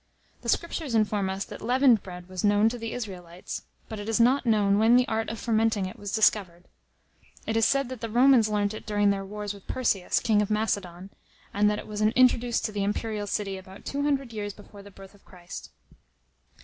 [0.41, 4.19] The Scriptures inform us that leavened bread was known to the Israelites, but it is
[4.19, 6.63] not known when the art of fermenting it was discovered.
[7.45, 10.49] It is said that the Romans learnt it during their wars with Perseus, king of
[10.49, 11.11] Macedon,
[11.53, 15.13] and that it was introduced to the "imperial city" about 200 years before the birth
[15.13, 15.69] of Christ.